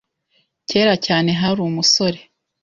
[0.69, 2.19] Kera cyane, hari umusore.